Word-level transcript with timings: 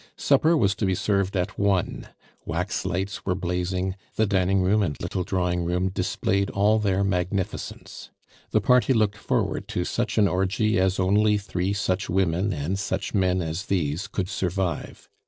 Supper 0.17 0.57
was 0.57 0.73
to 0.77 0.85
be 0.87 0.95
served 0.95 1.37
at 1.37 1.59
one; 1.59 2.07
wax 2.43 2.85
lights 2.87 3.23
were 3.23 3.35
blazing, 3.35 3.95
the 4.15 4.25
dining 4.25 4.63
room 4.63 4.81
and 4.81 4.97
little 4.99 5.23
drawing 5.23 5.63
room 5.63 5.89
displayed 5.89 6.49
all 6.49 6.79
their 6.79 7.03
magnificence. 7.03 8.09
The 8.49 8.61
party 8.61 8.93
looked 8.93 9.15
forward 9.17 9.67
to 9.67 9.85
such 9.85 10.17
an 10.17 10.27
orgy 10.27 10.79
as 10.79 10.99
only 10.99 11.37
three 11.37 11.73
such 11.73 12.09
women 12.09 12.51
and 12.51 12.79
such 12.79 13.13
men 13.13 13.43
as 13.43 13.67
these 13.67 14.07
could 14.07 14.27
survive. 14.27 15.07